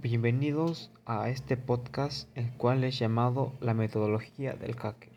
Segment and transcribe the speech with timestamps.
[0.00, 5.10] Bienvenidos a este podcast, el cual es llamado La metodología del hacker.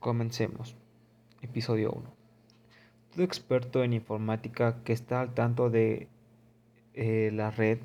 [0.00, 0.74] Comencemos.
[1.42, 2.02] Episodio 1.
[3.12, 6.08] Todo experto en informática que está al tanto de
[6.94, 7.78] eh, la red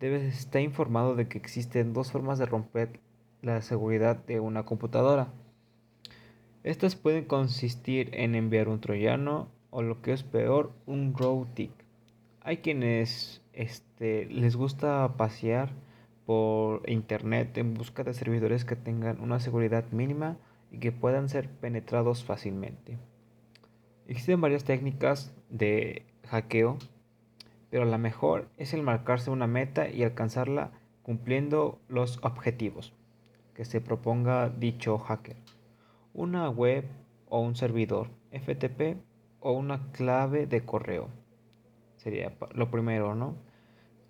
[0.00, 3.00] debe estar informado de que existen dos formas de romper
[3.40, 5.32] la seguridad de una computadora.
[6.62, 11.72] Estas pueden consistir en enviar un troyano o lo que es peor, un routing.
[12.42, 15.70] Hay quienes este, les gusta pasear
[16.26, 20.36] por internet en busca de servidores que tengan una seguridad mínima
[20.70, 22.98] y que puedan ser penetrados fácilmente.
[24.06, 26.78] Existen varias técnicas de hackeo,
[27.70, 30.70] pero la mejor es el marcarse una meta y alcanzarla
[31.02, 32.92] cumpliendo los objetivos
[33.54, 35.36] que se proponga dicho hacker.
[36.12, 36.84] Una web
[37.28, 38.98] o un servidor FTP
[39.40, 41.08] o una clave de correo.
[41.96, 43.45] Sería lo primero, ¿no?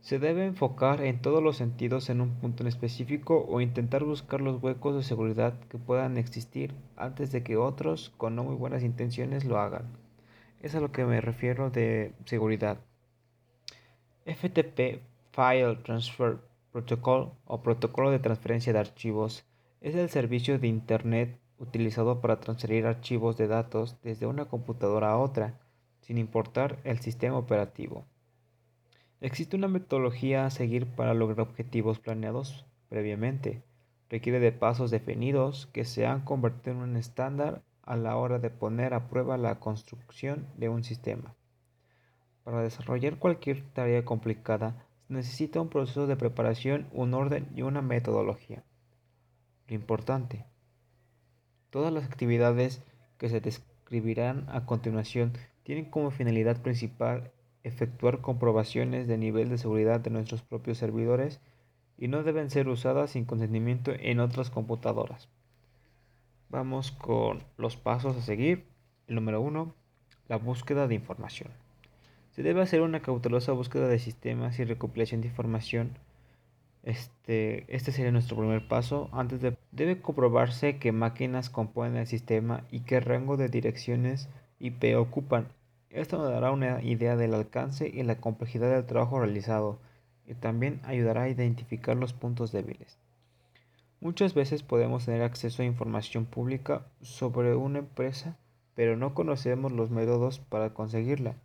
[0.07, 4.41] Se debe enfocar en todos los sentidos en un punto en específico o intentar buscar
[4.41, 8.85] los huecos de seguridad que puedan existir antes de que otros con no muy buenas
[8.85, 9.99] intenciones lo hagan.
[10.61, 12.79] Es a lo que me refiero de seguridad.
[14.27, 16.39] FTP File Transfer
[16.71, 19.45] Protocol o protocolo de transferencia de archivos
[19.81, 25.19] es el servicio de Internet utilizado para transferir archivos de datos desde una computadora a
[25.19, 25.59] otra,
[26.01, 28.05] sin importar el sistema operativo.
[29.21, 33.63] Existe una metodología a seguir para lograr objetivos planeados previamente.
[34.11, 38.51] Requiere de pasos definidos que se han convertido en un estándar a la hora de
[38.51, 41.35] poner a prueba la construcción de un sistema.
[42.45, 48.65] Para desarrollar cualquier tarea complicada necesita un proceso de preparación, un orden y una metodología.
[49.67, 50.45] Lo importante,
[51.71, 52.83] todas las actividades
[53.17, 57.33] que se describirán a continuación tienen como finalidad principal
[57.67, 61.41] efectuar comprobaciones de nivel de seguridad de nuestros propios servidores
[61.99, 65.29] y no deben ser usadas sin consentimiento en otras computadoras.
[66.49, 68.65] Vamos con los pasos a seguir.
[69.09, 69.75] El número 1.
[70.29, 71.51] La búsqueda de información.
[72.31, 75.99] Se debe hacer una cautelosa búsqueda de sistemas y recopilación de información.
[76.83, 79.09] Este, este sería nuestro primer paso.
[79.13, 84.29] Antes de, debe comprobarse qué máquinas componen el sistema y qué rango de direcciones
[84.61, 85.49] IP ocupan.
[85.97, 89.79] Esto nos dará una idea del alcance y la complejidad del trabajo realizado
[90.27, 92.99] y también ayudará a identificar los puntos débiles.
[94.03, 98.37] Muchas veces podemos tener acceso a información pública sobre una empresa,
[98.75, 101.37] pero no conocemos los métodos para conseguirla.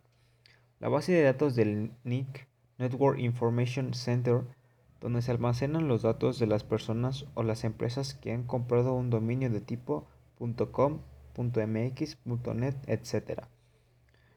[0.80, 2.46] La base de datos del NIC,
[2.76, 4.42] Network Information Center,
[5.00, 9.08] donde se almacenan los datos de las personas o las empresas que han comprado un
[9.08, 10.06] dominio de tipo
[10.72, 10.98] .com,
[11.38, 12.18] .mx,
[12.54, 13.44] .net, etc.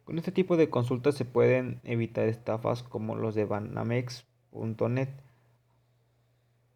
[0.05, 5.09] Con este tipo de consultas se pueden evitar estafas como los de banamex.net.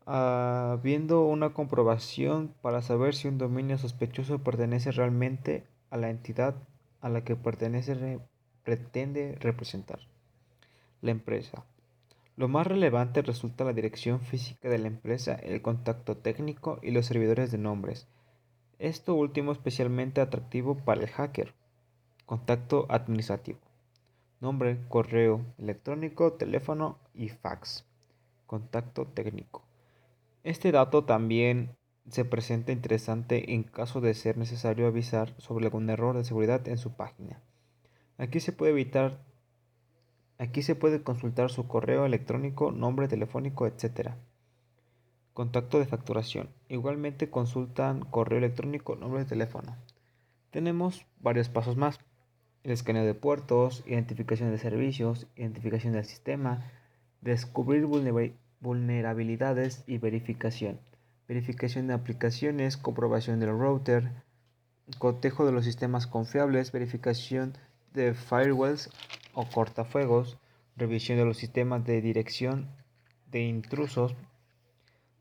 [0.05, 6.55] Habiendo una comprobación para saber si un dominio sospechoso pertenece realmente a la entidad
[7.01, 8.19] a la que pertenece
[8.63, 9.99] pretende representar.
[11.01, 11.65] La empresa.
[12.35, 17.05] Lo más relevante resulta la dirección física de la empresa, el contacto técnico y los
[17.05, 18.07] servidores de nombres.
[18.79, 21.53] Esto último especialmente atractivo para el hacker.
[22.29, 23.57] Contacto administrativo.
[24.39, 27.85] Nombre, correo electrónico, teléfono y fax.
[28.45, 29.63] Contacto técnico.
[30.43, 31.75] Este dato también
[32.07, 36.77] se presenta interesante en caso de ser necesario avisar sobre algún error de seguridad en
[36.77, 37.41] su página.
[38.19, 39.23] Aquí se puede evitar
[40.37, 44.11] Aquí se puede consultar su correo electrónico, nombre telefónico, etc.
[45.33, 46.49] Contacto de facturación.
[46.67, 49.75] Igualmente consultan correo electrónico, nombre de teléfono.
[50.51, 51.99] Tenemos varios pasos más
[52.63, 56.69] el escaneo de puertos, identificación de servicios, identificación del sistema,
[57.21, 57.85] descubrir
[58.59, 60.79] vulnerabilidades y verificación,
[61.27, 64.11] verificación de aplicaciones, comprobación del router,
[64.97, 67.57] cotejo de los sistemas confiables, verificación
[67.93, 68.89] de firewalls
[69.33, 70.37] o cortafuegos,
[70.75, 72.67] revisión de los sistemas de dirección
[73.31, 74.15] de intrusos.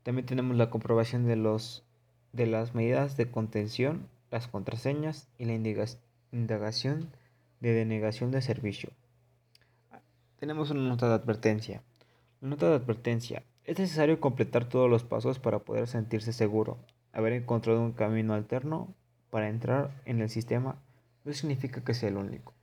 [0.03, 1.83] También tenemos la comprobación de, los,
[2.33, 5.53] de las medidas de contención, las contraseñas y la
[6.31, 7.09] indagación
[7.59, 8.91] de denegación de servicio.
[10.37, 11.81] Tenemos una nota de advertencia.
[12.41, 13.43] Nota de advertencia.
[13.65, 16.77] Es necesario completar todos los pasos para poder sentirse seguro.
[17.11, 18.93] Haber encontrado un camino alterno
[19.29, 20.81] para entrar en el sistema
[21.25, 22.53] no significa que sea el único.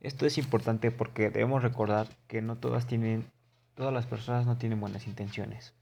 [0.00, 3.26] Esto es importante porque debemos recordar que no todas tienen,
[3.74, 5.74] todas las personas no tienen buenas intenciones.